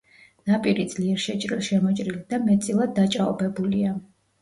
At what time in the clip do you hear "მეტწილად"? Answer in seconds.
2.49-2.99